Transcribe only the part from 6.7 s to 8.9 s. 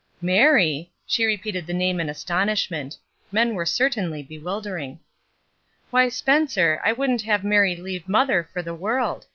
I wouldn't have Mary leave mother for the